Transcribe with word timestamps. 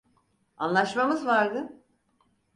Anlaşmamız 0.57 1.25
vardı. 1.25 1.83